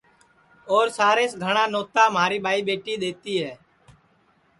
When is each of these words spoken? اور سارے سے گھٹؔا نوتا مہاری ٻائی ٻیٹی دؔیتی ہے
اور 0.73 0.85
سارے 0.97 1.25
سے 1.31 1.37
گھٹؔا 1.45 1.65
نوتا 1.73 2.03
مہاری 2.15 2.39
ٻائی 2.45 2.61
ٻیٹی 2.67 2.95
دؔیتی 3.01 3.33
ہے 3.43 3.53